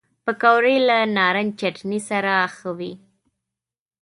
پکورې 0.25 0.75
له 0.87 0.97
نارنج 1.15 1.51
چټني 1.59 1.99
سره 2.09 2.33
ښه 2.57 2.69
وي 2.77 2.93